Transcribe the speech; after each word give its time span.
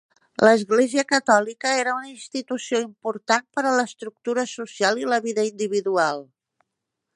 L'Església 0.45 1.03
Catòlica 1.11 1.73
era 1.81 1.93
una 1.97 2.09
institució 2.13 2.81
important 2.85 3.47
per 3.59 3.65
a 3.67 3.75
l'estructura 3.81 4.49
social 4.55 5.03
i 5.03 5.07
a 5.09 5.15
la 5.15 5.23
vida 5.27 5.47
individual. 5.53 6.27